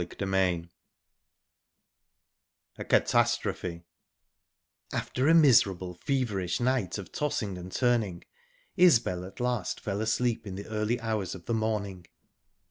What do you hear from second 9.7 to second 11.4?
fell asleep in the early hours